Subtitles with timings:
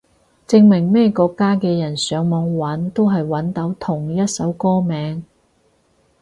[0.47, 5.23] 證明咩國家嘅人上網搵都係搵到同一首歌名